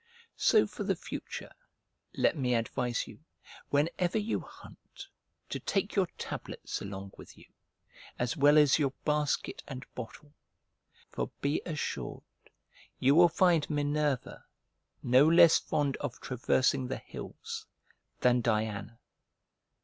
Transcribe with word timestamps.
So 0.37 0.65
for 0.65 0.83
the 0.83 0.95
future, 0.95 1.51
let 2.15 2.35
me 2.35 2.55
advise 2.55 3.05
you, 3.07 3.19
whenever 3.69 4.17
you 4.17 4.39
hunt, 4.39 5.05
to 5.49 5.59
take 5.59 5.93
your 5.95 6.07
tablets 6.17 6.81
along 6.81 7.11
with 7.19 7.37
you, 7.37 7.45
as 8.17 8.35
well 8.35 8.57
as 8.57 8.79
your 8.79 8.93
basket 9.05 9.61
and 9.67 9.85
bottle, 9.93 10.33
for 11.11 11.29
be 11.39 11.61
assured 11.67 12.23
you 12.97 13.13
will 13.13 13.29
find 13.29 13.69
Minerva 13.69 14.43
no 15.03 15.27
less 15.29 15.59
fond 15.59 15.97
of 15.97 16.19
traversing 16.19 16.87
the 16.87 16.97
hills 16.97 17.67
than 18.21 18.41
Diana. 18.41 18.97